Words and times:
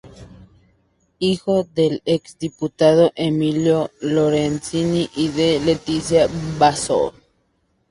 Hijo 1.19 1.63
del 1.63 2.01
exdiputado 2.05 3.11
Emilio 3.13 3.91
Lorenzini 4.01 5.07
y 5.15 5.27
de 5.27 5.59
Leticia 5.59 6.27
Basso. 6.57 7.13